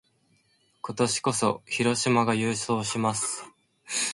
[0.81, 3.45] 今年こそ、広島が優勝します！